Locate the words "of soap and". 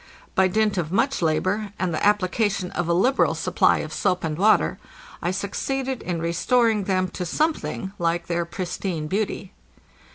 3.85-4.35